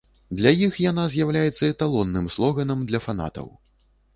[0.37, 3.47] Для іх яна з'яўляецца эталонным слоганам для фанатаў.